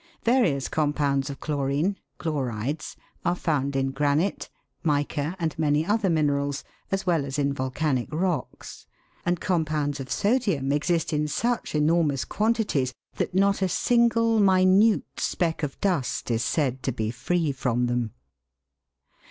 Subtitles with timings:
[0.23, 4.49] Various compounds of chlorine (chlorides) are found in granite,
[4.83, 8.87] mica, and many other minerals, as well as in volcanic rocks;
[9.27, 15.61] and compounds of sodium exist in such enormous quantities that not a single minute speck
[15.61, 18.11] of dust is said to be free from them.